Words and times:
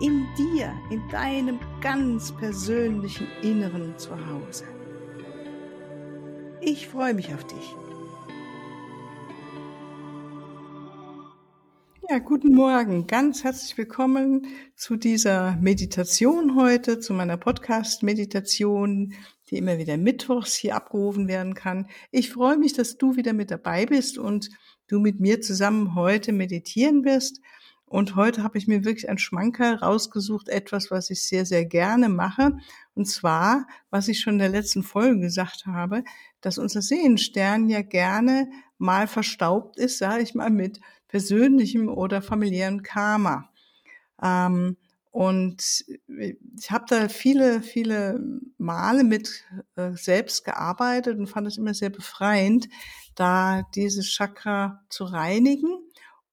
In 0.00 0.28
dir, 0.36 0.72
in 0.90 1.02
deinem 1.08 1.58
ganz 1.80 2.30
persönlichen 2.30 3.26
Inneren 3.42 3.98
zu 3.98 4.10
Hause. 4.10 4.64
Ich 6.60 6.86
freue 6.86 7.14
mich 7.14 7.34
auf 7.34 7.44
dich. 7.44 7.74
Ja, 12.08 12.20
guten 12.20 12.54
Morgen. 12.54 13.08
Ganz 13.08 13.42
herzlich 13.42 13.76
willkommen 13.76 14.46
zu 14.76 14.94
dieser 14.94 15.56
Meditation 15.56 16.54
heute, 16.54 17.00
zu 17.00 17.12
meiner 17.12 17.36
Podcast-Meditation, 17.36 19.14
die 19.50 19.56
immer 19.56 19.78
wieder 19.78 19.96
mittwochs 19.96 20.54
hier 20.54 20.76
abgerufen 20.76 21.26
werden 21.26 21.54
kann. 21.54 21.88
Ich 22.12 22.30
freue 22.30 22.56
mich, 22.56 22.72
dass 22.72 22.98
du 22.98 23.16
wieder 23.16 23.32
mit 23.32 23.50
dabei 23.50 23.84
bist 23.84 24.16
und 24.16 24.48
du 24.86 25.00
mit 25.00 25.18
mir 25.18 25.40
zusammen 25.40 25.96
heute 25.96 26.32
meditieren 26.32 27.04
wirst. 27.04 27.40
Und 27.88 28.16
heute 28.16 28.42
habe 28.42 28.58
ich 28.58 28.66
mir 28.66 28.84
wirklich 28.84 29.08
ein 29.08 29.18
Schmankerl 29.18 29.76
rausgesucht, 29.76 30.48
etwas, 30.48 30.90
was 30.90 31.08
ich 31.10 31.22
sehr, 31.22 31.46
sehr 31.46 31.64
gerne 31.64 32.08
mache. 32.08 32.58
Und 32.94 33.06
zwar, 33.06 33.66
was 33.90 34.08
ich 34.08 34.20
schon 34.20 34.34
in 34.34 34.40
der 34.40 34.48
letzten 34.50 34.82
Folge 34.82 35.20
gesagt 35.20 35.66
habe, 35.66 36.04
dass 36.40 36.58
unser 36.58 36.82
Sehenstern 36.82 37.68
ja 37.68 37.80
gerne 37.82 38.50
mal 38.76 39.06
verstaubt 39.06 39.78
ist, 39.78 39.98
sage 39.98 40.22
ich 40.22 40.34
mal, 40.34 40.50
mit 40.50 40.80
persönlichem 41.08 41.88
oder 41.88 42.20
familiärem 42.20 42.82
Karma. 42.82 43.50
Ähm, 44.22 44.76
und 45.10 45.84
ich 46.06 46.70
habe 46.70 46.84
da 46.88 47.08
viele, 47.08 47.62
viele 47.62 48.20
Male 48.58 49.02
mit 49.02 49.44
äh, 49.76 49.92
selbst 49.94 50.44
gearbeitet 50.44 51.18
und 51.18 51.26
fand 51.26 51.46
es 51.46 51.56
immer 51.56 51.72
sehr 51.72 51.90
befreiend, 51.90 52.68
da 53.14 53.62
dieses 53.74 54.06
Chakra 54.06 54.84
zu 54.90 55.04
reinigen 55.04 55.70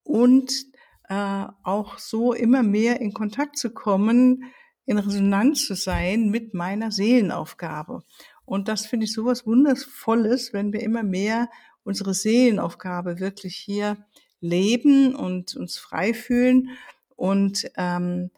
und 0.04 0.75
äh, 1.10 1.46
auch 1.64 1.98
so 1.98 2.34
immer 2.34 2.64
mehr 2.64 3.02
in 3.02 3.14
Kontakt 3.14 3.58
zu 3.58 3.72
kommen, 3.72 4.46
in 4.86 4.98
Resonanz 4.98 5.66
zu 5.66 5.76
sein 5.76 6.30
mit 6.30 6.54
meiner 6.54 6.92
Seelenaufgabe. 6.92 8.04
Und 8.46 8.68
das 8.68 8.86
finde 8.86 9.06
ich 9.06 9.14
sowas 9.14 9.46
Wundervolles, 9.46 10.54
wenn 10.54 10.72
wir 10.72 10.82
immer 10.82 11.04
mehr 11.04 11.50
unsere 11.84 12.14
Seelenaufgabe 12.14 13.20
wirklich 13.20 13.56
hier 13.56 13.98
leben 14.42 15.16
und 15.16 15.56
uns 15.56 15.78
frei 15.78 16.14
fühlen 16.14 16.70
und 17.16 17.70
ähm, 17.78 18.30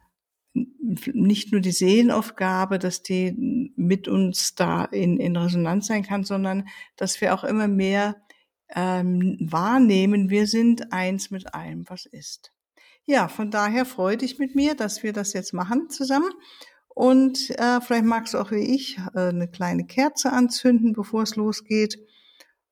nicht 0.54 1.52
nur 1.52 1.62
die 1.62 1.72
Seelenaufgabe, 1.72 2.80
dass 2.80 3.04
die 3.04 3.72
mit 3.76 4.08
uns 4.08 4.56
da 4.56 4.86
in, 4.86 5.18
in 5.20 5.36
Resonanz 5.36 5.88
sein 5.88 6.04
kann, 6.04 6.24
sondern 6.24 6.68
dass 6.96 7.22
wir 7.22 7.34
auch 7.34 7.44
immer 7.44 7.68
mehr 7.68 8.16
ähm, 8.74 9.38
wahrnehmen, 9.40 10.30
wir 10.30 10.48
sind 10.48 10.92
eins 10.92 11.32
mit 11.32 11.54
allem, 11.54 11.86
was 11.90 12.06
ist. 12.06 12.52
Ja, 13.08 13.28
von 13.30 13.50
daher 13.50 13.86
freue 13.86 14.18
dich 14.18 14.38
mit 14.38 14.54
mir, 14.54 14.76
dass 14.76 15.02
wir 15.02 15.14
das 15.14 15.34
jetzt 15.34 15.54
machen 15.54 15.90
zusammen. 15.90 16.30
Und 16.90 17.50
äh, 17.58 17.80
vielleicht 17.82 18.06
magst 18.06 18.34
du 18.34 18.38
auch 18.38 18.52
wie 18.52 18.76
ich 18.76 18.98
äh, 19.16 19.30
eine 19.30 19.48
kleine 19.48 19.86
Kerze 19.86 20.32
anzünden, 20.32 20.94
bevor 20.94 21.24
es 21.24 21.36
losgeht. 21.36 21.98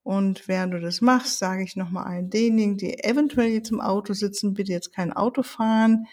Und 0.03 0.47
während 0.47 0.74
du 0.74 0.81
das 0.81 1.01
machst, 1.01 1.40
sage 1.40 1.63
ich 1.63 1.75
nochmal 1.75 2.06
allen 2.06 2.29
denjenigen, 2.29 2.78
die 2.78 3.03
eventuell 3.03 3.50
jetzt 3.50 3.72
im 3.72 3.81
Auto 3.81 4.13
sitzen, 4.13 4.53
bitte 4.53 4.72
jetzt 4.72 4.94
kein 4.94 5.13
Auto 5.13 5.41
fahren 5.41 6.06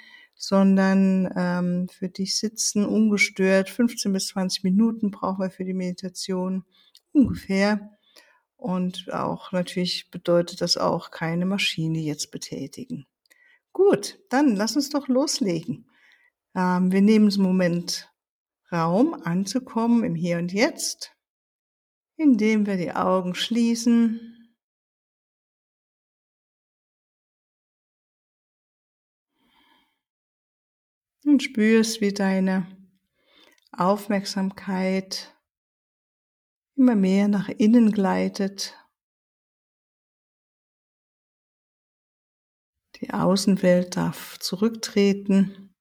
sondern 0.42 1.32
ähm, 1.36 1.88
für 1.88 2.08
dich 2.08 2.36
sitzen 2.36 2.84
ungestört. 2.84 3.70
15 3.70 4.12
bis 4.12 4.26
20 4.28 4.64
Minuten 4.64 5.12
brauchen 5.12 5.40
wir 5.40 5.50
für 5.50 5.64
die 5.64 5.72
Meditation 5.72 6.64
ungefähr. 7.12 7.90
Und 8.56 9.12
auch 9.12 9.52
natürlich 9.52 10.10
bedeutet 10.10 10.60
das 10.60 10.76
auch 10.76 11.12
keine 11.12 11.46
Maschine 11.46 12.00
jetzt 12.00 12.32
betätigen. 12.32 13.06
Gut, 13.84 14.20
dann 14.28 14.54
lass 14.54 14.76
uns 14.76 14.90
doch 14.90 15.08
loslegen. 15.08 15.90
Ähm, 16.54 16.92
wir 16.92 17.02
nehmen 17.02 17.28
im 17.30 17.42
Moment 17.42 18.08
Raum 18.70 19.12
anzukommen 19.14 20.04
im 20.04 20.14
Hier 20.14 20.38
und 20.38 20.52
Jetzt, 20.52 21.16
indem 22.16 22.64
wir 22.66 22.76
die 22.76 22.92
Augen 22.92 23.34
schließen 23.34 24.54
und 31.24 31.42
spürst, 31.42 32.00
wie 32.00 32.12
deine 32.12 32.68
Aufmerksamkeit 33.72 35.36
immer 36.76 36.94
mehr 36.94 37.26
nach 37.26 37.48
innen 37.48 37.90
gleitet. 37.90 38.78
Die 43.02 43.12
Außenwelt 43.12 43.96
darf 43.96 44.38
zurücktreten. 44.38 45.74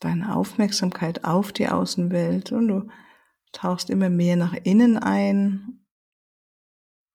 Deine 0.00 0.36
Aufmerksamkeit 0.36 1.24
auf 1.24 1.52
die 1.52 1.68
Außenwelt 1.68 2.52
und 2.52 2.68
du 2.68 2.88
tauchst 3.52 3.88
immer 3.88 4.10
mehr 4.10 4.36
nach 4.36 4.52
innen 4.52 4.98
ein. 4.98 5.86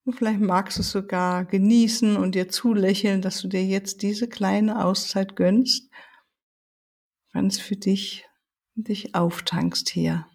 Und 0.05 0.13
vielleicht 0.13 0.39
magst 0.39 0.77
du 0.77 0.81
es 0.81 0.91
sogar 0.91 1.45
genießen 1.45 2.17
und 2.17 2.33
dir 2.33 2.49
zulächeln, 2.49 3.21
dass 3.21 3.41
du 3.41 3.47
dir 3.47 3.63
jetzt 3.63 4.01
diese 4.01 4.27
kleine 4.27 4.83
Auszeit 4.83 5.35
gönnst 5.35 5.91
ganz 7.33 7.59
für 7.59 7.75
dich, 7.75 8.25
dich 8.73 9.13
auftankst 9.13 9.89
hier 9.89 10.27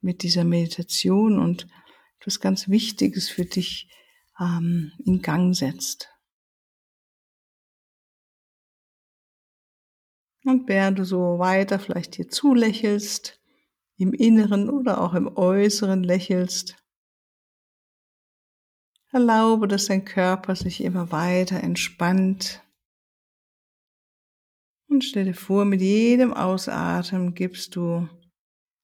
mit 0.00 0.22
dieser 0.22 0.44
Meditation 0.44 1.40
und 1.40 1.66
etwas 2.20 2.38
ganz 2.38 2.68
Wichtiges 2.68 3.28
für 3.28 3.44
dich 3.44 3.90
ähm, 4.38 4.92
in 5.04 5.20
Gang 5.20 5.56
setzt. 5.56 6.10
Und 10.44 10.68
während 10.68 10.98
du 10.98 11.04
so 11.04 11.38
weiter 11.38 11.78
vielleicht 11.78 12.14
hier 12.14 12.28
zulächelst, 12.28 13.40
im 13.96 14.12
Inneren 14.12 14.70
oder 14.70 15.00
auch 15.00 15.14
im 15.14 15.36
Äußeren 15.36 16.04
lächelst, 16.04 16.76
erlaube, 19.10 19.66
dass 19.66 19.86
dein 19.86 20.04
Körper 20.04 20.54
sich 20.54 20.82
immer 20.82 21.10
weiter 21.10 21.60
entspannt 21.62 22.62
und 24.88 25.04
stell 25.04 25.26
dir 25.26 25.34
vor, 25.34 25.66
mit 25.66 25.82
jedem 25.82 26.32
Ausatmen 26.32 27.34
gibst 27.34 27.76
du 27.76 28.08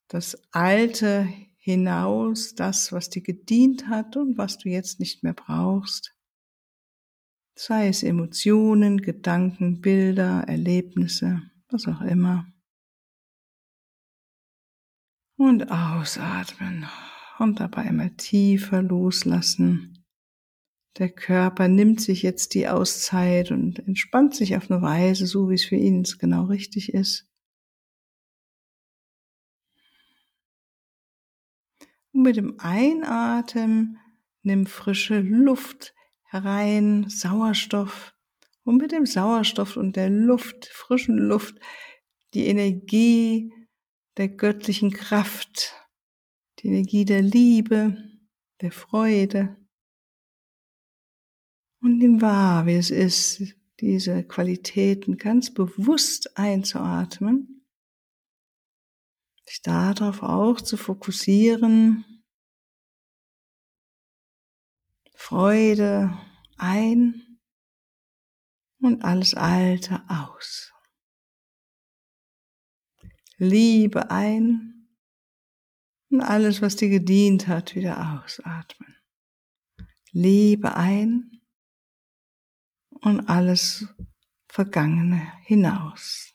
das 0.09 0.39
Alte 0.53 1.29
hinaus, 1.57 2.55
das, 2.55 2.93
was 2.93 3.09
dir 3.09 3.23
gedient 3.23 3.89
hat 3.89 4.17
und 4.17 4.37
was 4.37 4.59
du 4.59 4.69
jetzt 4.69 5.01
nicht 5.01 5.23
mehr 5.23 5.33
brauchst. 5.33 6.15
Sei 7.57 7.89
es 7.89 8.03
Emotionen, 8.03 9.01
Gedanken, 9.01 9.81
Bilder, 9.81 10.45
Erlebnisse, 10.47 11.43
was 11.69 11.87
auch 11.87 12.01
immer. 12.01 12.47
Und 15.37 15.71
ausatmen 15.71 16.87
und 17.39 17.61
dabei 17.61 17.85
immer 17.87 18.17
tiefer 18.17 18.83
loslassen 18.83 19.95
der 20.99 21.11
Körper 21.11 21.67
nimmt 21.67 22.01
sich 22.01 22.23
jetzt 22.23 22.55
die 22.55 22.69
Auszeit 22.69 23.51
und 23.51 23.81
entspannt 23.81 24.35
sich 24.35 24.57
auf 24.57 24.71
eine 24.71 24.81
Weise, 24.81 25.27
so 25.27 25.51
wie 25.51 25.55
es 25.55 25.65
für 25.65 25.77
ihn 25.77 26.05
genau 26.21 26.45
richtig 26.45 26.95
ist. 26.95 27.29
Und 32.13 32.23
mit 32.23 32.37
dem 32.37 32.61
Einatmen 32.61 33.99
nimm 34.43 34.67
frische 34.67 35.19
Luft 35.19 35.94
herein, 36.35 37.09
Sauerstoff. 37.09 38.13
Und 38.65 38.79
mit 38.79 38.93
dem 38.93 39.07
Sauerstoff 39.07 39.77
und 39.77 39.95
der 39.95 40.11
Luft, 40.11 40.67
frischen 40.67 41.17
Luft, 41.17 41.57
die 42.35 42.47
Energie 42.47 43.53
der 44.17 44.29
göttlichen 44.29 44.91
Kraft, 44.91 45.75
die 46.59 46.69
Energie 46.69 47.05
der 47.05 47.23
Liebe, 47.23 47.97
der 48.61 48.73
Freude, 48.73 49.57
und 51.81 51.99
nimm 51.99 52.23
wahr, 52.23 52.65
wie 52.65 52.77
es 52.77 52.91
ist, 52.91 53.43
diese 53.81 54.25
Qualitäten 54.25 55.19
ganz 55.19 55.53
bewusst 55.53 56.39
einzuatmen, 56.39 57.67
sich 59.45 59.61
darauf 59.61 60.23
auch 60.23 60.63
zu 60.63 60.79
fokussieren, 60.79 62.14
Freude 65.25 66.19
ein 66.59 67.39
und 68.79 69.03
alles 69.07 69.33
Alte 69.33 70.05
aus. 70.07 70.71
Liebe 73.39 74.11
ein 74.11 74.87
und 76.11 76.21
alles, 76.21 76.61
was 76.61 76.77
dir 76.77 76.91
gedient 76.91 77.49
hat, 77.49 77.75
wieder 77.75 78.23
ausatmen. 78.23 78.99
Liebe 80.13 80.77
ein 80.77 81.41
und 82.91 83.27
alles 83.27 83.89
Vergangene 84.47 85.33
hinaus. 85.45 86.35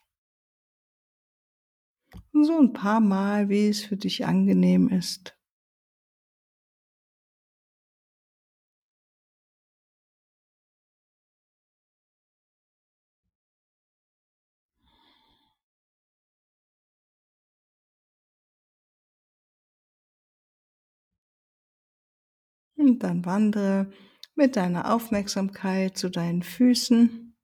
Und 2.32 2.44
so 2.44 2.58
ein 2.58 2.72
paar 2.72 2.98
Mal, 2.98 3.48
wie 3.48 3.68
es 3.68 3.84
für 3.84 3.96
dich 3.96 4.26
angenehm 4.26 4.88
ist. 4.88 5.39
Und 22.90 23.04
dann 23.04 23.24
wandere 23.24 23.88
mit 24.34 24.56
deiner 24.56 24.92
Aufmerksamkeit 24.92 25.96
zu 25.96 26.10
deinen 26.10 26.42
Füßen. 26.42 27.36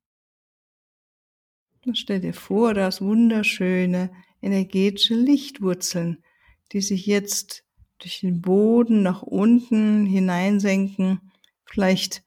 Und 1.86 1.96
stell 1.96 2.18
dir 2.20 2.34
vor, 2.34 2.74
du 2.74 2.84
hast 2.84 3.00
wunderschöne 3.00 4.10
energetische 4.42 5.14
Lichtwurzeln, 5.14 6.24
die 6.72 6.80
sich 6.80 7.06
jetzt 7.06 7.64
durch 7.98 8.20
den 8.20 8.40
Boden 8.40 9.02
nach 9.02 9.22
unten 9.22 10.04
hineinsenken. 10.04 11.30
Vielleicht, 11.64 12.24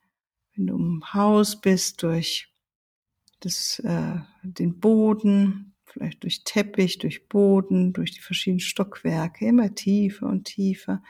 wenn 0.54 0.68
du 0.68 0.76
im 0.76 1.02
Haus 1.12 1.60
bist, 1.60 2.02
durch 2.02 2.48
das, 3.40 3.80
äh, 3.80 4.16
den 4.42 4.80
Boden, 4.80 5.74
vielleicht 5.84 6.22
durch 6.22 6.42
Teppich, 6.44 6.96
durch 6.96 7.28
Boden, 7.28 7.92
durch 7.92 8.12
die 8.12 8.20
verschiedenen 8.20 8.60
Stockwerke, 8.60 9.46
immer 9.46 9.74
tiefer 9.74 10.26
und 10.26 10.44
tiefer 10.44 11.02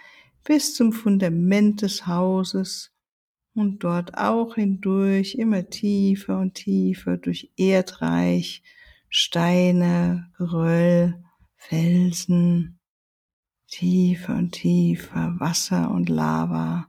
bis 0.51 0.75
zum 0.75 0.93
Fundament 0.93 1.81
des 1.81 2.09
Hauses 2.09 2.93
und 3.55 3.85
dort 3.85 4.19
auch 4.19 4.57
hindurch 4.57 5.37
immer 5.37 5.71
tiefer 5.71 6.41
und 6.41 6.55
tiefer 6.55 7.19
durch 7.19 7.53
Erdreich, 7.57 8.65
Steine, 9.09 10.33
Geröll, 10.37 11.23
Felsen, 11.55 12.81
tiefer 13.69 14.39
und 14.39 14.51
tiefer 14.51 15.37
Wasser 15.39 15.89
und 15.89 16.09
Lava, 16.09 16.89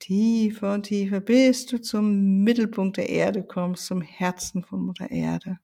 tiefer 0.00 0.74
und 0.74 0.86
tiefer, 0.86 1.20
bis 1.20 1.66
du 1.66 1.80
zum 1.80 2.42
Mittelpunkt 2.42 2.96
der 2.96 3.08
Erde 3.10 3.44
kommst, 3.44 3.86
zum 3.86 4.02
Herzen 4.02 4.64
von 4.64 4.84
Mutter 4.84 5.08
Erde. 5.08 5.60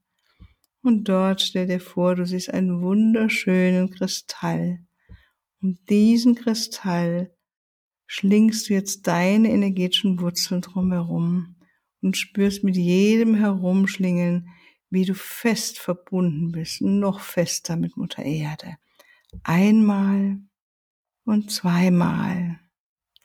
Und 0.84 1.08
dort 1.08 1.42
stell 1.42 1.66
dir 1.66 1.80
vor, 1.80 2.14
du 2.14 2.24
siehst 2.24 2.54
einen 2.54 2.80
wunderschönen 2.80 3.90
Kristall 3.90 4.86
um 5.62 5.78
diesen 5.88 6.34
Kristall 6.34 7.34
schlingst 8.06 8.68
du 8.68 8.74
jetzt 8.74 9.06
deine 9.06 9.50
energetischen 9.50 10.20
Wurzeln 10.20 10.60
drumherum 10.60 11.56
und 12.02 12.16
spürst 12.16 12.64
mit 12.64 12.76
jedem 12.76 13.34
Herumschlingeln, 13.34 14.48
wie 14.90 15.04
du 15.04 15.14
fest 15.14 15.78
verbunden 15.78 16.52
bist, 16.52 16.82
noch 16.82 17.20
fester 17.20 17.76
mit 17.76 17.96
Mutter 17.96 18.22
Erde. 18.22 18.76
Einmal 19.44 20.40
und 21.24 21.50
zweimal 21.50 22.58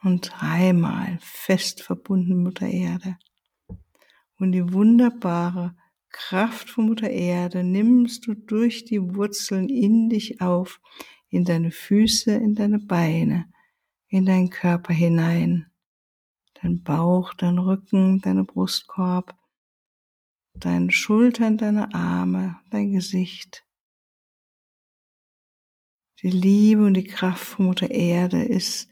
und 0.03 0.31
dreimal 0.31 1.17
fest 1.21 1.81
verbunden 1.81 2.35
mit 2.35 2.43
Mutter 2.43 2.67
Erde. 2.67 3.17
Und 4.39 4.51
die 4.51 4.71
wunderbare 4.71 5.75
Kraft 6.09 6.69
von 6.69 6.85
Mutter 6.85 7.09
Erde 7.09 7.63
nimmst 7.63 8.27
du 8.27 8.35
durch 8.35 8.85
die 8.85 9.01
Wurzeln 9.15 9.67
in 9.67 10.09
dich 10.09 10.39
auf, 10.39 10.79
in 11.29 11.43
deine 11.43 11.71
Füße, 11.71 12.31
in 12.31 12.55
deine 12.55 12.79
Beine, 12.79 13.51
in 14.07 14.25
deinen 14.25 14.49
Körper 14.49 14.93
hinein, 14.93 15.71
dein 16.61 16.83
Bauch, 16.83 17.33
dein 17.33 17.57
Rücken, 17.57 18.19
deine 18.21 18.43
Brustkorb, 18.43 19.35
deine 20.53 20.91
Schultern, 20.91 21.57
deine 21.57 21.93
Arme, 21.93 22.59
dein 22.71 22.91
Gesicht. 22.91 23.65
Die 26.21 26.31
Liebe 26.31 26.85
und 26.85 26.95
die 26.95 27.03
Kraft 27.03 27.45
von 27.45 27.65
Mutter 27.67 27.91
Erde 27.91 28.41
ist 28.41 28.89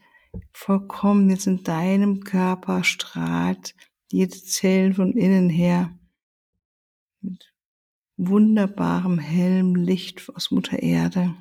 vollkommen 0.52 1.30
jetzt 1.30 1.48
in 1.48 1.64
deinem 1.64 2.22
Körper 2.22 2.84
strahlt 2.84 3.76
jede 4.12 4.38
Zellen 4.38 4.94
von 4.94 5.14
innen 5.14 5.50
her 5.50 5.98
mit 7.22 7.54
wunderbarem 8.18 9.18
hellem 9.20 9.76
Licht 9.76 10.30
aus 10.36 10.52
Mutter 10.52 10.82
Erde. 10.82 11.36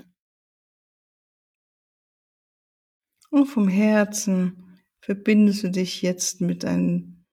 Und 3.34 3.46
vom 3.46 3.66
Herzen 3.66 4.78
verbindest 5.00 5.64
du 5.64 5.70
dich 5.72 6.02
jetzt 6.02 6.40
mit 6.40 6.64
einem 6.64 7.24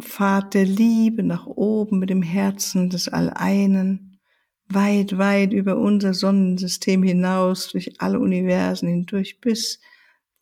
Pfad 0.00 0.54
der 0.54 0.64
Liebe 0.64 1.22
nach 1.22 1.46
oben, 1.46 2.00
mit 2.00 2.10
dem 2.10 2.22
Herzen 2.22 2.90
des 2.90 3.06
Alleinen, 3.06 4.18
weit, 4.66 5.16
weit 5.16 5.52
über 5.52 5.76
unser 5.76 6.12
Sonnensystem 6.12 7.04
hinaus, 7.04 7.68
durch 7.68 8.00
alle 8.00 8.18
Universen 8.18 8.88
hindurch, 8.88 9.40
bis 9.40 9.78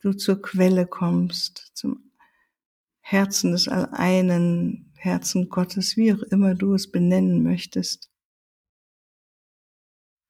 du 0.00 0.14
zur 0.14 0.40
Quelle 0.40 0.86
kommst, 0.86 1.70
zum 1.74 2.10
Herzen 3.02 3.52
des 3.52 3.68
Alleinen, 3.68 4.94
Herzen 4.96 5.50
Gottes, 5.50 5.98
wie 5.98 6.14
auch 6.14 6.22
immer 6.22 6.54
du 6.54 6.72
es 6.72 6.90
benennen 6.90 7.42
möchtest. 7.42 8.10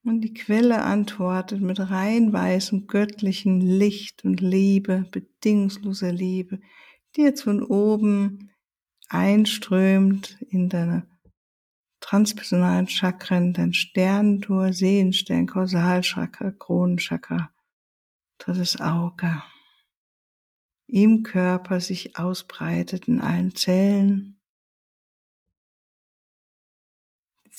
Und 0.02 0.22
die 0.22 0.32
Quelle 0.32 0.82
antwortet 0.82 1.60
mit 1.60 1.78
rein 1.78 2.32
weißem 2.32 2.86
göttlichen 2.86 3.60
Licht 3.60 4.24
und 4.24 4.40
Liebe, 4.40 5.06
bedingungsloser 5.10 6.10
Liebe, 6.10 6.60
die 7.16 7.22
jetzt 7.22 7.42
von 7.42 7.62
oben 7.62 8.50
einströmt 9.08 10.40
in 10.48 10.70
deine 10.70 11.06
transpersonalen 12.00 12.88
Chakren, 12.88 13.52
dein 13.52 13.74
Sternentor, 13.74 14.72
Sehenstern, 14.72 15.46
Kausalchakra, 15.46 16.52
Kronenchakra, 16.52 17.50
drittes 18.38 18.80
Auge, 18.80 19.42
im 20.86 21.22
Körper 21.22 21.80
sich 21.80 22.16
ausbreitet 22.16 23.06
in 23.06 23.20
allen 23.20 23.54
Zellen, 23.54 24.39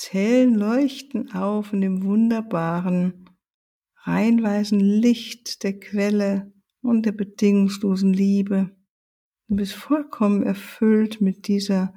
Zellen 0.02 0.56
leuchten 0.56 1.32
auf 1.32 1.74
in 1.74 1.82
dem 1.82 2.02
wunderbaren, 2.02 3.30
reinweisen 3.98 4.80
Licht 4.80 5.62
der 5.62 5.80
Quelle 5.80 6.52
und 6.82 7.06
der 7.06 7.12
bedingungslosen 7.12 8.12
Liebe. 8.12 8.76
Du 9.48 9.58
bist 9.58 9.74
vollkommen 9.74 10.42
erfüllt 10.42 11.22
mit 11.22 11.48
dieser 11.48 11.94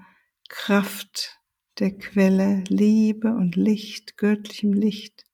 Kraft 0.50 1.40
der 1.78 1.96
Quelle, 1.96 2.62
Liebe 2.68 3.28
und 3.28 3.56
Licht, 3.56 4.18
göttlichem 4.18 4.74
Licht. 4.74 5.24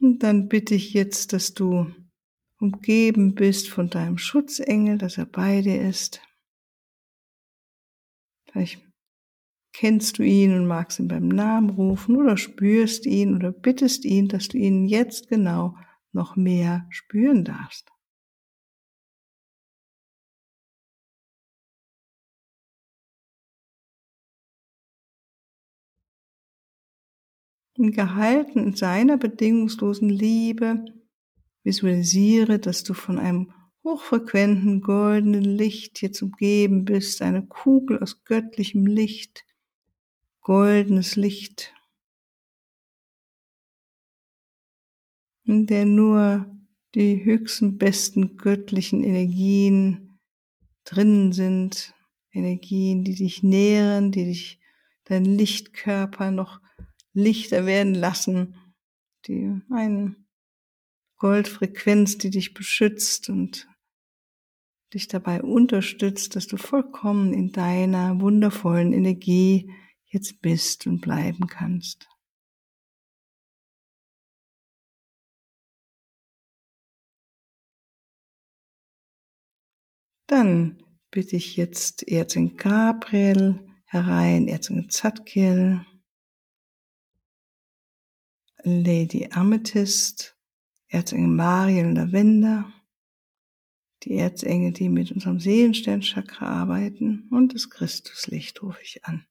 Und 0.00 0.22
dann 0.22 0.48
bitte 0.48 0.74
ich 0.74 0.92
jetzt, 0.92 1.32
dass 1.32 1.54
du 1.54 1.90
umgeben 2.58 3.34
bist 3.34 3.70
von 3.70 3.88
deinem 3.88 4.18
Schutzengel, 4.18 4.98
dass 4.98 5.16
er 5.16 5.24
bei 5.24 5.62
dir 5.62 5.80
ist. 5.80 6.20
Vielleicht 8.44 8.84
kennst 9.74 10.18
du 10.18 10.22
ihn 10.22 10.56
und 10.56 10.66
magst 10.66 11.00
ihn 11.00 11.08
beim 11.08 11.28
Namen 11.28 11.70
rufen 11.70 12.16
oder 12.16 12.36
spürst 12.36 13.06
ihn 13.06 13.34
oder 13.34 13.52
bittest 13.52 14.04
ihn, 14.04 14.28
dass 14.28 14.48
du 14.48 14.56
ihn 14.56 14.86
jetzt 14.86 15.28
genau 15.28 15.76
noch 16.12 16.36
mehr 16.36 16.86
spüren 16.90 17.44
darfst. 17.44 17.90
Und 27.76 27.90
gehalten 27.90 28.60
in 28.60 28.76
seiner 28.76 29.16
bedingungslosen 29.16 30.08
Liebe 30.08 30.84
visualisiere, 31.64 32.60
dass 32.60 32.84
du 32.84 32.94
von 32.94 33.18
einem 33.18 33.52
hochfrequenten 33.82 34.80
goldenen 34.80 35.42
Licht 35.42 36.00
jetzt 36.00 36.22
umgeben 36.22 36.84
bist, 36.84 37.20
eine 37.20 37.44
Kugel 37.44 38.00
aus 38.00 38.22
göttlichem 38.22 38.86
Licht, 38.86 39.44
goldenes 40.44 41.16
Licht, 41.16 41.74
in 45.44 45.66
der 45.66 45.86
nur 45.86 46.46
die 46.94 47.24
höchsten, 47.24 47.78
besten 47.78 48.36
göttlichen 48.36 49.02
Energien 49.02 50.20
drinnen 50.84 51.32
sind, 51.32 51.94
Energien, 52.30 53.04
die 53.04 53.14
dich 53.14 53.42
nähren, 53.42 54.12
die 54.12 54.26
dich, 54.26 54.60
dein 55.04 55.24
Lichtkörper 55.24 56.30
noch 56.30 56.60
lichter 57.14 57.64
werden 57.64 57.94
lassen, 57.94 58.56
die 59.26 59.60
eine 59.70 60.14
Goldfrequenz, 61.16 62.18
die 62.18 62.30
dich 62.30 62.52
beschützt 62.52 63.30
und 63.30 63.66
dich 64.92 65.08
dabei 65.08 65.42
unterstützt, 65.42 66.36
dass 66.36 66.46
du 66.46 66.58
vollkommen 66.58 67.32
in 67.32 67.52
deiner 67.52 68.20
wundervollen 68.20 68.92
Energie 68.92 69.70
jetzt 70.14 70.40
bist 70.40 70.86
und 70.86 71.00
bleiben 71.00 71.46
kannst. 71.46 72.08
Dann 80.26 80.82
bitte 81.10 81.36
ich 81.36 81.56
jetzt 81.56 82.08
Erzengel 82.08 82.56
Gabriel 82.56 83.60
herein, 83.84 84.48
Erzengel 84.48 84.88
Zadkiel, 84.88 85.84
Lady 88.62 89.28
Amethyst, 89.30 90.36
Erzengel 90.88 91.28
Mariel 91.28 91.92
Lavender, 91.92 92.72
die 94.02 94.16
Erzengel, 94.16 94.72
die 94.72 94.88
mit 94.88 95.12
unserem 95.12 95.38
Seelensternchakra 95.38 96.46
arbeiten 96.46 97.28
und 97.30 97.54
das 97.54 97.68
Christuslicht 97.68 98.62
rufe 98.62 98.80
ich 98.82 99.04
an. 99.04 99.26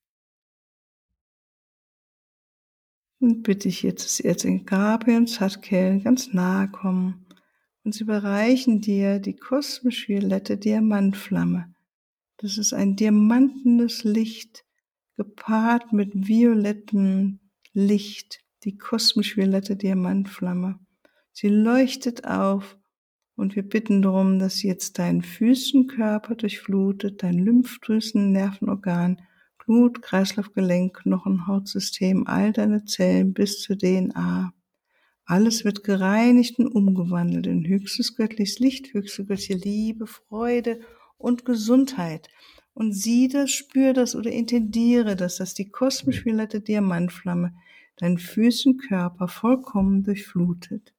Und 3.23 3.43
bitte 3.43 3.69
ich 3.69 3.83
jetzt 3.83 4.03
das 4.03 4.19
Erzengel 4.19 4.65
Gabriel 4.65 5.19
und 5.19 5.27
Zadkiel 5.27 6.01
ganz 6.03 6.33
nahe 6.33 6.67
kommen 6.67 7.25
und 7.85 7.95
sie 7.95 8.03
überreichen 8.03 8.81
dir 8.81 9.19
die 9.19 9.37
kosmisch-violette 9.37 10.57
Diamantflamme. 10.57 11.73
Das 12.35 12.57
ist 12.57 12.73
ein 12.73 12.97
diamantenes 12.97 14.03
Licht, 14.03 14.65
gepaart 15.15 15.93
mit 15.93 16.27
violettem 16.27 17.39
Licht, 17.71 18.41
die 18.65 18.77
kosmisch-violette 18.77 19.77
Diamantflamme. 19.77 20.79
Sie 21.31 21.47
leuchtet 21.47 22.27
auf 22.27 22.77
und 23.37 23.55
wir 23.55 23.63
bitten 23.63 24.01
darum, 24.01 24.37
dass 24.37 24.57
sie 24.57 24.67
jetzt 24.67 24.99
deinen 24.99 25.21
Füßenkörper 25.21 26.35
durchflutet, 26.35 27.23
dein 27.23 27.39
Lymphdrüsen, 27.39 28.33
Nervenorgan, 28.33 29.21
Blut, 29.65 30.01
Kreislauf, 30.01 30.53
Gelenk, 30.53 30.97
Knochen, 31.03 31.47
Hautsystem, 31.47 32.27
all 32.27 32.53
deine 32.53 32.85
Zellen 32.85 33.33
bis 33.33 33.61
zur 33.61 33.77
DNA. 33.77 34.53
Alles 35.25 35.63
wird 35.63 35.83
gereinigt 35.83 36.59
und 36.59 36.67
umgewandelt 36.67 37.47
in 37.47 37.65
höchstes 37.65 38.15
göttliches 38.15 38.59
Licht, 38.59 38.93
höchste 38.93 39.25
göttliche 39.25 39.55
Liebe, 39.55 40.07
Freude 40.07 40.81
und 41.17 41.45
Gesundheit. 41.45 42.29
Und 42.73 42.93
sieh 42.93 43.27
das, 43.27 43.51
spür 43.51 43.93
das 43.93 44.15
oder 44.15 44.31
intendiere 44.31 45.15
das, 45.15 45.37
dass 45.37 45.53
die 45.53 45.69
kosmisch-violette 45.69 46.59
Diamantflamme 46.59 47.53
deinen 47.97 48.17
Füßenkörper 48.17 49.27
vollkommen 49.27 50.03
durchflutet. 50.03 50.93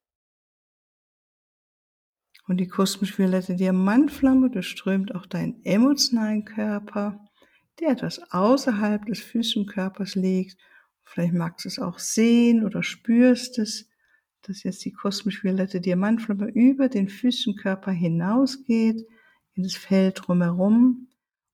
Und 2.46 2.58
die 2.58 2.68
kosmisch-violette 2.68 3.56
Diamantflamme 3.56 4.50
durchströmt 4.50 5.14
auch 5.14 5.26
deinen 5.26 5.64
emotionalen 5.64 6.44
Körper, 6.44 7.26
der 7.80 7.90
etwas 7.90 8.20
außerhalb 8.32 9.04
des 9.06 9.20
Füßenkörpers 9.20 10.14
liegt. 10.14 10.56
Vielleicht 11.04 11.34
magst 11.34 11.64
du 11.64 11.68
es 11.68 11.78
auch 11.78 11.98
sehen 11.98 12.64
oder 12.64 12.82
spürst 12.82 13.58
es 13.58 13.88
dass 14.46 14.62
jetzt 14.62 14.84
die 14.84 14.92
kosmisch-violette 14.92 15.80
Diamantflamme 15.80 16.48
über 16.48 16.88
den 16.88 17.08
Füßenkörper 17.08 17.90
hinausgeht, 17.90 19.06
in 19.54 19.62
das 19.62 19.74
Feld 19.74 20.20
drumherum 20.22 21.08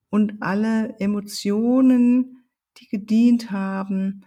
und 0.09 0.41
alle 0.41 0.95
Emotionen, 0.99 2.43
die 2.77 2.87
gedient 2.87 3.51
haben 3.51 4.25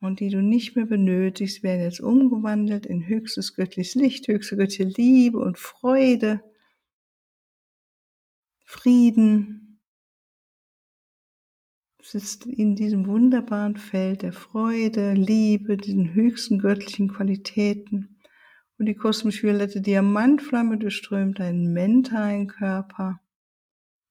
und 0.00 0.20
die 0.20 0.30
du 0.30 0.40
nicht 0.40 0.76
mehr 0.76 0.86
benötigst, 0.86 1.62
werden 1.62 1.82
jetzt 1.82 2.00
umgewandelt 2.00 2.86
in 2.86 3.06
höchstes 3.06 3.54
göttliches 3.54 3.94
Licht, 3.94 4.28
höchste 4.28 4.56
göttliche 4.56 4.84
Liebe 4.84 5.38
und 5.38 5.58
Freude, 5.58 6.42
Frieden. 8.64 9.65
Ist 12.14 12.46
in 12.46 12.76
diesem 12.76 13.08
wunderbaren 13.08 13.76
Feld 13.76 14.22
der 14.22 14.32
Freude, 14.32 15.12
Liebe, 15.14 15.76
diesen 15.76 16.14
höchsten 16.14 16.60
göttlichen 16.60 17.08
Qualitäten 17.08 18.20
und 18.78 18.86
die 18.86 18.94
kosmisch-violette 18.94 19.80
Diamantflamme 19.80 20.78
durchströmt 20.78 21.40
deinen 21.40 21.72
mentalen 21.72 22.46
Körper. 22.46 23.20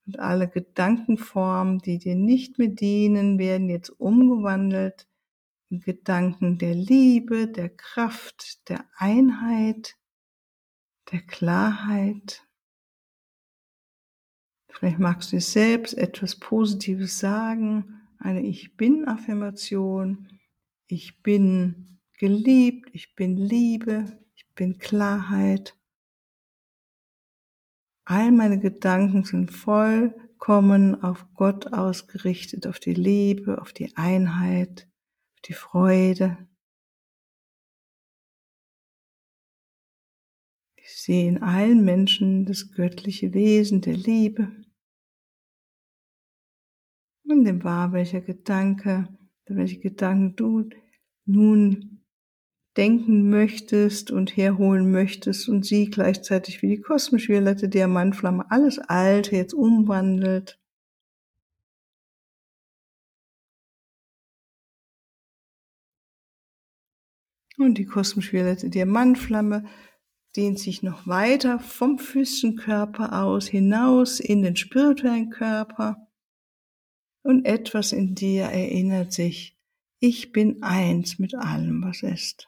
Und 0.05 0.19
alle 0.19 0.47
Gedankenformen, 0.49 1.79
die 1.79 1.97
dir 1.97 2.15
nicht 2.15 2.59
mehr 2.59 2.67
dienen, 2.67 3.39
werden 3.39 3.69
jetzt 3.69 3.89
umgewandelt 3.89 5.07
in 5.69 5.79
Gedanken 5.79 6.57
der 6.57 6.75
Liebe, 6.75 7.47
der 7.47 7.69
Kraft, 7.69 8.67
der 8.69 8.85
Einheit, 8.97 9.95
der 11.11 11.21
Klarheit. 11.21 12.44
Vielleicht 14.77 14.99
magst 14.99 15.31
du 15.31 15.37
dir 15.37 15.41
selbst 15.41 15.93
etwas 15.97 16.35
Positives 16.35 17.19
sagen, 17.19 18.01
eine 18.19 18.41
Ich 18.45 18.75
bin-Affirmation. 18.75 20.27
Ich 20.87 21.21
bin 21.23 21.99
geliebt, 22.17 22.89
ich 22.93 23.15
bin 23.15 23.37
Liebe, 23.37 24.05
bin 24.55 24.77
Klarheit. 24.77 25.77
All 28.05 28.31
meine 28.31 28.59
Gedanken 28.59 29.23
sind 29.23 29.51
vollkommen 29.51 31.03
auf 31.03 31.27
Gott 31.33 31.73
ausgerichtet, 31.73 32.67
auf 32.67 32.79
die 32.79 32.93
Liebe, 32.93 33.61
auf 33.61 33.73
die 33.73 33.95
Einheit, 33.97 34.87
auf 35.35 35.41
die 35.41 35.53
Freude. 35.53 36.37
Ich 40.75 40.91
sehe 41.01 41.27
in 41.27 41.41
allen 41.41 41.83
Menschen 41.83 42.45
das 42.45 42.71
göttliche 42.71 43.33
Wesen 43.33 43.81
der 43.81 43.97
Liebe. 43.97 44.64
Und 47.27 47.45
dem 47.45 47.63
war 47.63 47.91
welcher 47.91 48.21
Gedanke, 48.21 49.07
welche 49.47 49.79
Gedanken 49.79 50.35
du 50.35 50.69
nun 51.25 52.03
denken 52.77 53.29
möchtest 53.29 54.11
und 54.11 54.35
herholen 54.35 54.91
möchtest 54.91 55.47
und 55.49 55.65
sie 55.65 55.89
gleichzeitig 55.89 56.61
wie 56.61 56.67
die 56.75 56.81
kosmisch-violette 56.81 57.69
Diamantflamme 57.69 58.49
alles 58.51 58.79
Alte 58.79 59.35
jetzt 59.35 59.53
umwandelt. 59.53 60.59
Und 67.57 67.77
die 67.77 67.85
kosmisch-violette 67.85 68.69
Diamantflamme 68.69 69.65
dehnt 70.35 70.59
sich 70.59 70.83
noch 70.83 71.07
weiter 71.07 71.59
vom 71.59 71.97
Füßenkörper 71.97 73.23
aus 73.23 73.47
hinaus 73.47 74.19
in 74.19 74.43
den 74.43 74.57
spirituellen 74.57 75.29
Körper. 75.29 76.05
Und 77.25 77.45
etwas 77.45 77.91
in 77.91 78.13
dir 78.13 78.43
erinnert 78.43 79.11
sich, 79.11 79.57
ich 79.99 80.31
bin 80.31 80.61
eins 80.61 81.17
mit 81.17 81.33
allem, 81.33 81.83
was 81.83 82.03
ist. 82.03 82.47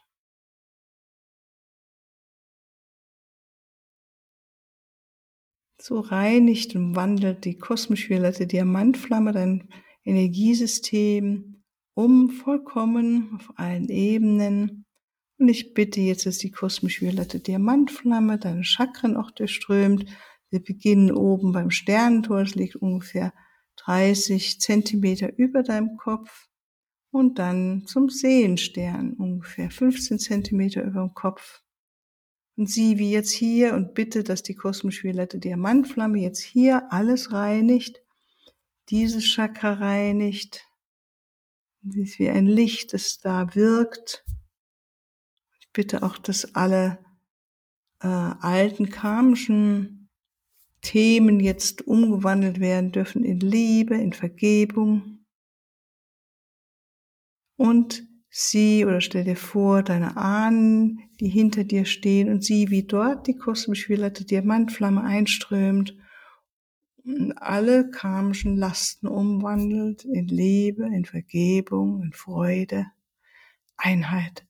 So 5.80 5.98
reinigt 5.98 6.76
und 6.76 6.94
wandelt 6.94 7.44
die 7.44 7.58
kosmisch-violette 7.58 8.46
Diamantflamme 8.46 9.32
dein 9.32 9.68
Energiesystem 10.04 11.64
um 11.94 12.30
vollkommen 12.30 13.34
auf 13.34 13.58
allen 13.58 13.88
Ebenen. 13.88 14.84
Und 15.38 15.48
ich 15.48 15.74
bitte 15.74 16.00
jetzt, 16.00 16.24
dass 16.26 16.38
die 16.38 16.52
kosmisch-violette 16.52 17.40
Diamantflamme 17.40 18.38
deine 18.38 18.62
Chakren 18.62 19.16
auch 19.16 19.32
durchströmt. 19.32 20.04
Wir 20.50 20.62
beginnen 20.62 21.10
oben 21.10 21.50
beim 21.50 21.72
Sternentor, 21.72 22.42
es 22.42 22.54
liegt 22.54 22.76
ungefähr 22.76 23.32
30 23.84 24.60
Zentimeter 24.60 25.36
über 25.38 25.62
deinem 25.62 25.96
Kopf. 25.96 26.48
Und 27.10 27.38
dann 27.38 27.84
zum 27.86 28.10
Seelenstern, 28.10 29.14
ungefähr 29.14 29.70
15 29.70 30.18
Zentimeter 30.18 30.82
über 30.82 31.00
dem 31.00 31.14
Kopf 31.14 31.62
und 32.58 32.68
sieh 32.68 32.98
wie 32.98 33.12
jetzt 33.12 33.30
hier 33.30 33.74
und 33.74 33.94
bitte, 33.94 34.24
dass 34.24 34.42
die 34.42 34.56
kosmisch-violette 34.56 35.38
Diamantflamme 35.38 36.18
jetzt 36.18 36.40
hier 36.40 36.92
alles 36.92 37.32
reinigt, 37.32 38.02
dieses 38.88 39.24
Chakra 39.24 39.74
reinigt. 39.74 40.66
Sie 41.82 42.02
ist 42.02 42.18
wie 42.18 42.28
ein 42.28 42.46
Licht, 42.46 42.92
das 42.94 43.20
da 43.20 43.54
wirkt. 43.54 44.24
Ich 45.60 45.70
bitte 45.72 46.02
auch, 46.02 46.18
dass 46.18 46.56
alle 46.56 46.98
äh, 48.00 48.08
alten 48.08 48.90
karmischen 48.90 49.97
Themen 50.80 51.40
jetzt 51.40 51.86
umgewandelt 51.86 52.60
werden 52.60 52.92
dürfen 52.92 53.24
in 53.24 53.40
Liebe, 53.40 53.96
in 53.96 54.12
Vergebung. 54.12 55.24
Und 57.56 58.06
sieh 58.30 58.84
oder 58.84 59.00
stell 59.00 59.24
dir 59.24 59.36
vor, 59.36 59.82
deine 59.82 60.16
Ahnen, 60.16 61.00
die 61.20 61.28
hinter 61.28 61.64
dir 61.64 61.84
stehen 61.84 62.28
und 62.28 62.44
sieh, 62.44 62.70
wie 62.70 62.84
dort 62.84 63.26
die 63.26 63.36
kosmisch-violette 63.36 64.24
Diamantflamme 64.24 65.02
einströmt 65.02 65.96
und 67.04 67.32
alle 67.32 67.90
karmischen 67.90 68.56
Lasten 68.56 69.06
umwandelt 69.08 70.04
in 70.04 70.28
Liebe, 70.28 70.84
in 70.86 71.04
Vergebung, 71.04 72.02
in 72.02 72.12
Freude, 72.12 72.86
Einheit. 73.76 74.47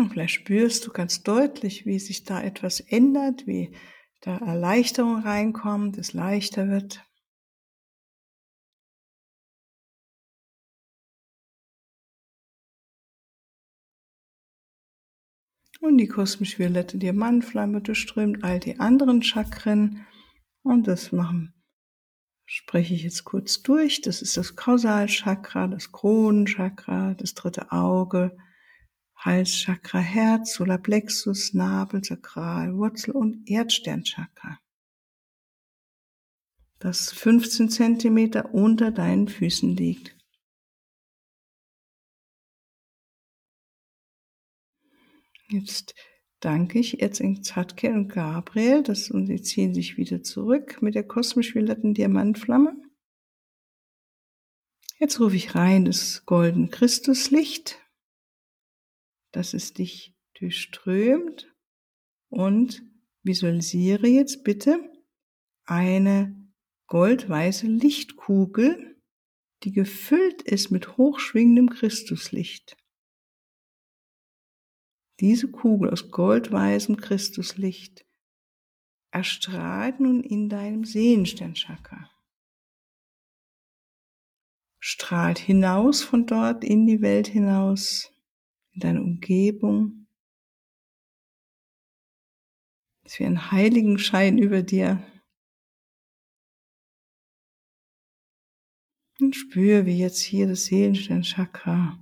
Und 0.00 0.08
vielleicht 0.08 0.32
spürst 0.32 0.86
du 0.86 0.92
ganz 0.92 1.22
deutlich, 1.22 1.84
wie 1.84 1.98
sich 1.98 2.24
da 2.24 2.42
etwas 2.42 2.80
ändert, 2.80 3.46
wie 3.46 3.76
da 4.20 4.38
Erleichterung 4.38 5.20
reinkommt, 5.20 5.98
es 5.98 6.14
leichter 6.14 6.68
wird. 6.68 7.04
Und 15.82 15.98
die 15.98 16.08
kosmisch-violette 16.08 16.96
Diamantflamme 16.96 17.82
durchströmt 17.82 18.42
all 18.42 18.58
die 18.58 18.80
anderen 18.80 19.22
Chakren. 19.22 20.06
Und 20.62 20.88
das 20.88 21.12
machen, 21.12 21.52
spreche 22.46 22.94
ich 22.94 23.02
jetzt 23.02 23.24
kurz 23.24 23.62
durch. 23.62 24.00
Das 24.00 24.22
ist 24.22 24.38
das 24.38 24.56
Kausalchakra, 24.56 25.66
das 25.66 25.92
Kronenchakra, 25.92 27.12
das 27.14 27.34
dritte 27.34 27.70
Auge, 27.70 28.34
Halschakra, 29.20 29.98
Herz, 29.98 30.54
Solarplexus, 30.54 31.52
Nabel, 31.52 32.02
Sakral, 32.02 32.74
Wurzel 32.74 33.10
und 33.10 33.48
Erdsternchakra. 33.50 34.58
Das 36.78 37.12
15 37.12 37.68
Zentimeter 37.68 38.54
unter 38.54 38.90
deinen 38.90 39.28
Füßen 39.28 39.76
liegt. 39.76 40.16
Jetzt 45.48 45.94
danke 46.38 46.78
ich 46.78 47.02
Erzengel 47.02 47.42
Zadke 47.42 47.92
und 47.92 48.08
Gabriel, 48.08 48.82
dass, 48.82 49.10
und 49.10 49.26
sie 49.26 49.42
ziehen 49.42 49.74
sich 49.74 49.98
wieder 49.98 50.22
zurück 50.22 50.80
mit 50.80 50.94
der 50.94 51.06
kosmisch-violetten 51.06 51.92
Diamantflamme. 51.92 52.74
Jetzt 54.98 55.20
rufe 55.20 55.36
ich 55.36 55.54
rein 55.54 55.84
das 55.84 56.24
goldene 56.24 56.68
Christuslicht 56.68 57.78
dass 59.32 59.54
es 59.54 59.72
dich 59.72 60.14
durchströmt 60.34 61.52
und 62.28 62.82
visualisiere 63.22 64.06
jetzt 64.06 64.44
bitte 64.44 64.90
eine 65.64 66.36
goldweiße 66.86 67.66
Lichtkugel, 67.66 69.00
die 69.62 69.72
gefüllt 69.72 70.42
ist 70.42 70.70
mit 70.70 70.96
hochschwingendem 70.96 71.70
Christuslicht. 71.70 72.76
Diese 75.20 75.50
Kugel 75.50 75.90
aus 75.90 76.10
goldweißem 76.10 76.96
Christuslicht 76.96 78.06
erstrahlt 79.12 80.00
nun 80.00 80.22
in 80.24 80.48
deinem 80.48 80.84
Sehensternchakra. 80.84 82.10
Strahlt 84.78 85.38
hinaus 85.38 86.02
von 86.02 86.26
dort 86.26 86.64
in 86.64 86.86
die 86.86 87.02
Welt 87.02 87.26
hinaus 87.26 88.06
in 88.06 88.09
deine 88.84 89.02
Umgebung. 89.02 90.06
Es 93.02 93.18
wie 93.18 93.24
ein 93.24 93.50
Heiligenschein 93.50 94.38
über 94.38 94.62
dir. 94.62 95.02
Und 99.20 99.36
spür, 99.36 99.84
wie 99.86 99.98
jetzt 99.98 100.20
hier 100.20 100.46
das 100.46 100.64
Seelensternchakra 100.64 101.98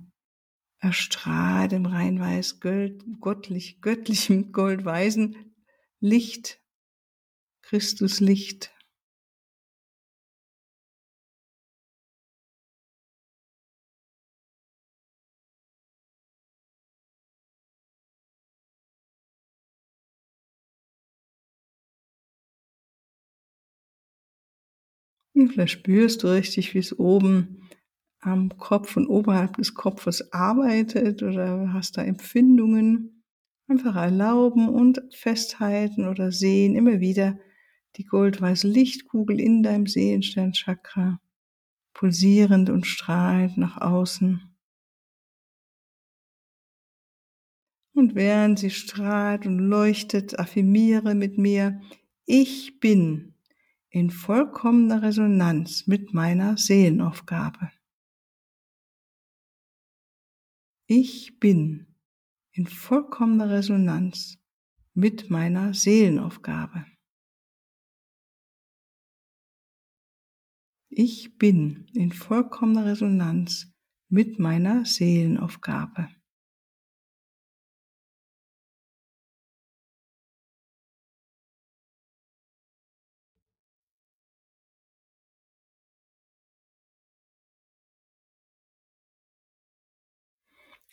erstrahlt 0.79 1.73
im 1.73 1.85
rein 1.85 2.19
weiß 2.19 2.59
göttlich, 2.59 3.81
göttlichem 3.81 4.51
goldweisen 4.51 5.55
Licht, 5.99 6.61
Christuslicht. 7.61 8.73
Vielleicht 25.47 25.71
spürst 25.71 26.23
du 26.23 26.27
richtig, 26.27 26.73
wie 26.73 26.79
es 26.79 26.97
oben 26.97 27.69
am 28.19 28.57
Kopf 28.57 28.97
und 28.97 29.07
oberhalb 29.07 29.57
des 29.57 29.73
Kopfes 29.73 30.33
arbeitet 30.33 31.23
oder 31.23 31.73
hast 31.73 31.97
da 31.97 32.03
Empfindungen. 32.03 33.23
Einfach 33.67 33.95
erlauben 33.95 34.67
und 34.67 35.01
festhalten 35.11 36.07
oder 36.07 36.31
sehen 36.31 36.75
immer 36.75 36.99
wieder 36.99 37.39
die 37.95 38.05
goldweiße 38.05 38.67
Lichtkugel 38.67 39.39
in 39.39 39.63
deinem 39.63 39.85
Seelensternchakra, 39.85 41.19
pulsierend 41.93 42.69
und 42.69 42.87
strahlend 42.87 43.57
nach 43.57 43.79
außen. 43.79 44.41
Und 47.93 48.15
während 48.15 48.59
sie 48.59 48.69
strahlt 48.69 49.45
und 49.45 49.59
leuchtet, 49.59 50.39
affirmiere 50.39 51.15
mit 51.15 51.37
mir, 51.37 51.81
ich 52.25 52.79
bin 52.79 53.33
in 53.89 54.11
vollkommener 54.11 55.01
Resonanz 55.01 55.87
mit 55.87 56.13
meiner 56.13 56.57
Seelenaufgabe. 56.57 57.71
Ich 60.85 61.39
bin 61.39 61.95
in 62.51 62.67
vollkommener 62.67 63.49
Resonanz 63.49 64.37
mit 64.93 65.29
meiner 65.29 65.73
Seelenaufgabe. 65.73 66.85
Ich 70.89 71.37
bin 71.37 71.87
in 71.93 72.11
vollkommener 72.11 72.85
Resonanz 72.85 73.71
mit 74.09 74.39
meiner 74.39 74.85
Seelenaufgabe. 74.85 76.09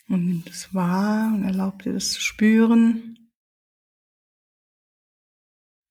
Und 0.09 0.27
nimm 0.27 0.45
das 0.45 0.73
wahr 0.73 1.35
und 1.35 1.45
erlaub 1.45 1.83
dir 1.83 1.93
das 1.93 2.13
zu 2.13 2.21
spüren. 2.21 3.31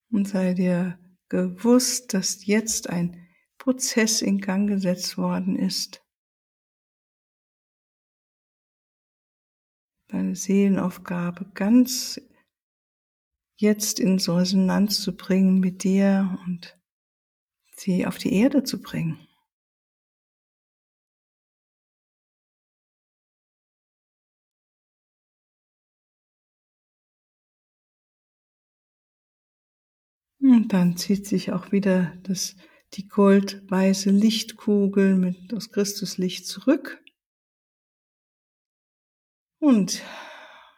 Und 0.10 0.28
sei 0.28 0.54
dir 0.54 0.98
gewusst, 1.28 2.14
dass 2.14 2.46
jetzt 2.46 2.90
ein 2.90 3.28
Prozess 3.58 4.22
in 4.22 4.40
Gang 4.40 4.70
gesetzt 4.70 5.18
worden 5.18 5.58
ist. 5.58 6.02
Deine 10.08 10.36
Seelenaufgabe 10.36 11.52
ganz 11.54 12.22
jetzt 13.58 14.00
in 14.00 14.20
Resonanz 14.20 15.02
zu 15.02 15.16
bringen 15.16 15.60
mit 15.60 15.84
dir 15.84 16.38
und 16.46 16.80
sie 17.72 18.06
auf 18.06 18.18
die 18.18 18.34
Erde 18.34 18.64
zu 18.64 18.82
bringen. 18.82 19.28
Und 30.46 30.74
dann 30.74 30.96
zieht 30.96 31.26
sich 31.26 31.54
auch 31.54 31.72
wieder 31.72 32.16
das, 32.22 32.56
die 32.94 33.08
goldweiße 33.08 34.12
Lichtkugel 34.12 35.16
mit 35.16 35.52
aus 35.56 35.72
Christuslicht 35.72 36.46
zurück. 36.46 37.04
Und 39.58 40.04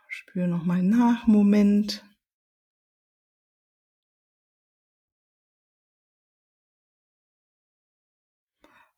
spüre 0.08 0.48
nochmal 0.48 0.84
nach, 0.84 1.28
Moment. 1.28 2.06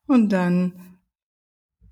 Und 0.06 0.28
dann, 0.28 1.00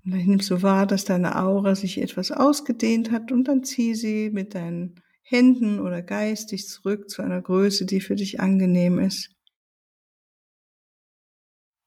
dann 0.05 0.25
nimmst 0.25 0.49
du 0.51 0.61
wahr, 0.61 0.87
dass 0.87 1.03
deine 1.03 1.35
Aura 1.35 1.75
sich 1.75 2.01
etwas 2.01 2.31
ausgedehnt 2.31 3.11
hat 3.11 3.33
und 3.33 3.49
dann 3.49 3.65
zieh 3.65 3.93
sie 3.93 4.29
mit 4.29 4.55
deinen 4.55 5.01
Händen 5.29 5.79
oder 5.79 6.01
geistig 6.01 6.67
zurück 6.67 7.07
zu 7.07 7.21
einer 7.21 7.39
Größe, 7.39 7.85
die 7.85 8.01
für 8.01 8.15
dich 8.15 8.39
angenehm 8.39 8.97
ist. 8.97 9.29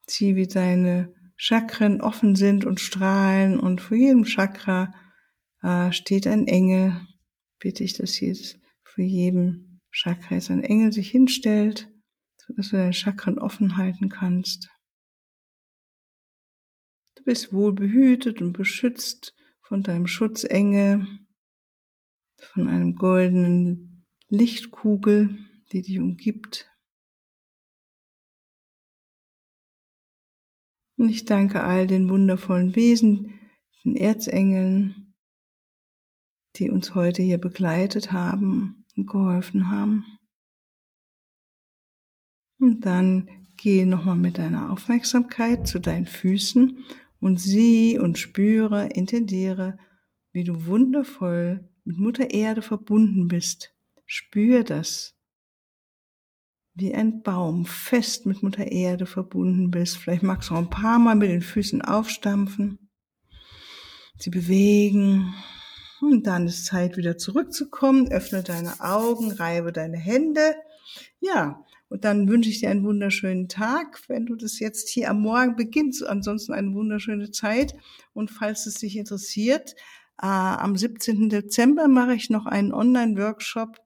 Sieh, 0.06 0.36
wie 0.36 0.46
deine 0.46 1.12
Chakren 1.36 2.00
offen 2.00 2.36
sind 2.36 2.64
und 2.64 2.80
strahlen 2.80 3.58
und 3.58 3.80
vor 3.80 3.96
jedem 3.96 4.24
Chakra 4.24 4.94
äh, 5.62 5.90
steht 5.90 6.28
ein 6.28 6.46
Engel. 6.46 7.00
Bitte 7.58 7.82
ich, 7.82 7.94
dass 7.94 8.20
jetzt 8.20 8.60
für 8.84 9.02
jedem 9.02 9.80
Chakra 9.90 10.36
jetzt 10.36 10.50
ein 10.50 10.62
Engel 10.62 10.92
sich 10.92 11.10
hinstellt, 11.10 11.90
sodass 12.36 12.68
du 12.68 12.76
deine 12.76 12.92
Chakren 12.92 13.40
offen 13.40 13.76
halten 13.76 14.08
kannst. 14.08 14.68
Du 17.16 17.24
bist 17.24 17.52
wohl 17.52 17.72
behütet 17.72 18.40
und 18.40 18.52
beschützt 18.52 19.34
von 19.62 19.82
deinem 19.82 20.06
Schutzengel 20.06 21.06
von 22.44 22.68
einem 22.68 22.94
goldenen 22.94 24.04
Lichtkugel, 24.28 25.38
die 25.72 25.82
dich 25.82 25.98
umgibt. 25.98 26.70
Und 30.96 31.08
ich 31.08 31.24
danke 31.24 31.62
all 31.62 31.86
den 31.86 32.08
wundervollen 32.08 32.76
Wesen, 32.76 33.40
den 33.84 33.96
Erzengeln, 33.96 35.14
die 36.56 36.70
uns 36.70 36.94
heute 36.94 37.22
hier 37.22 37.38
begleitet 37.38 38.12
haben 38.12 38.84
und 38.96 39.06
geholfen 39.06 39.70
haben. 39.70 40.04
Und 42.58 42.86
dann 42.86 43.28
gehe 43.56 43.86
nochmal 43.86 44.16
mit 44.16 44.38
deiner 44.38 44.70
Aufmerksamkeit 44.70 45.66
zu 45.66 45.80
deinen 45.80 46.06
Füßen 46.06 46.84
und 47.20 47.40
sieh 47.40 47.98
und 47.98 48.18
spüre, 48.18 48.86
intendiere, 48.88 49.78
wie 50.32 50.44
du 50.44 50.66
wundervoll 50.66 51.71
mit 51.84 51.98
Mutter 51.98 52.30
Erde 52.30 52.62
verbunden 52.62 53.28
bist. 53.28 53.74
Spür 54.06 54.64
das. 54.64 55.14
Wie 56.74 56.94
ein 56.94 57.22
Baum 57.22 57.66
fest 57.66 58.24
mit 58.24 58.42
Mutter 58.42 58.66
Erde 58.70 59.06
verbunden 59.06 59.70
bist. 59.70 59.98
Vielleicht 59.98 60.22
magst 60.22 60.50
du 60.50 60.54
auch 60.54 60.58
ein 60.58 60.70
paar 60.70 60.98
Mal 60.98 61.14
mit 61.14 61.30
den 61.30 61.42
Füßen 61.42 61.82
aufstampfen. 61.82 62.90
Sie 64.18 64.30
bewegen. 64.30 65.34
Und 66.00 66.26
dann 66.26 66.46
ist 66.46 66.64
Zeit, 66.64 66.96
wieder 66.96 67.18
zurückzukommen. 67.18 68.10
Öffne 68.10 68.42
deine 68.42 68.80
Augen, 68.80 69.30
reibe 69.32 69.72
deine 69.72 69.98
Hände. 69.98 70.54
Ja, 71.20 71.64
und 71.88 72.04
dann 72.04 72.26
wünsche 72.26 72.48
ich 72.48 72.60
dir 72.60 72.70
einen 72.70 72.84
wunderschönen 72.84 73.48
Tag, 73.48 74.00
wenn 74.08 74.24
du 74.24 74.34
das 74.34 74.58
jetzt 74.58 74.88
hier 74.88 75.10
am 75.10 75.20
Morgen 75.20 75.56
beginnst. 75.56 76.06
Ansonsten 76.06 76.54
eine 76.54 76.72
wunderschöne 76.72 77.30
Zeit. 77.30 77.74
Und 78.14 78.30
falls 78.30 78.64
es 78.64 78.76
dich 78.76 78.96
interessiert, 78.96 79.74
äh, 80.20 80.26
am 80.26 80.76
17. 80.76 81.28
Dezember 81.28 81.88
mache 81.88 82.14
ich 82.14 82.30
noch 82.30 82.46
einen 82.46 82.72
Online-Workshop 82.72 83.80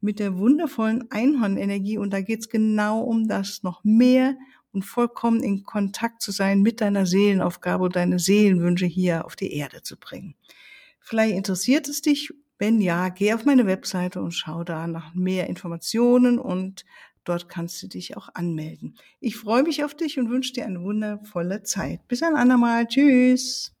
mit 0.00 0.18
der 0.18 0.36
wundervollen 0.38 1.10
Einhornenergie. 1.10 1.98
Und 1.98 2.12
da 2.12 2.20
geht 2.20 2.40
es 2.40 2.48
genau 2.48 3.00
um 3.00 3.28
das, 3.28 3.62
noch 3.62 3.84
mehr 3.84 4.36
und 4.72 4.82
vollkommen 4.82 5.42
in 5.42 5.62
Kontakt 5.62 6.22
zu 6.22 6.32
sein 6.32 6.62
mit 6.62 6.80
deiner 6.80 7.06
Seelenaufgabe 7.06 7.84
und 7.84 7.96
deine 7.96 8.18
Seelenwünsche 8.18 8.86
hier 8.86 9.24
auf 9.24 9.36
die 9.36 9.52
Erde 9.52 9.82
zu 9.82 9.96
bringen. 9.96 10.34
Vielleicht 11.00 11.34
interessiert 11.36 11.88
es 11.88 12.02
dich. 12.02 12.32
Wenn 12.58 12.80
ja, 12.80 13.10
geh 13.10 13.34
auf 13.34 13.44
meine 13.44 13.66
Webseite 13.66 14.20
und 14.22 14.32
schau 14.32 14.64
da 14.64 14.86
nach 14.86 15.14
mehr 15.14 15.46
Informationen 15.48 16.38
und 16.38 16.84
Dort 17.26 17.48
kannst 17.48 17.82
du 17.82 17.88
dich 17.88 18.16
auch 18.16 18.28
anmelden. 18.34 18.96
Ich 19.18 19.36
freue 19.36 19.64
mich 19.64 19.82
auf 19.82 19.94
dich 19.94 20.18
und 20.18 20.30
wünsche 20.30 20.52
dir 20.52 20.64
eine 20.64 20.80
wundervolle 20.80 21.64
Zeit. 21.64 22.06
Bis 22.06 22.22
ein 22.22 22.36
andermal. 22.36 22.86
Tschüss. 22.86 23.75